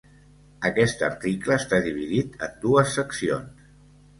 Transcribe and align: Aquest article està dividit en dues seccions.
Aquest 0.69 1.03
article 1.07 1.53
està 1.63 1.81
dividit 1.89 2.41
en 2.49 2.59
dues 2.65 2.99
seccions. 2.99 3.71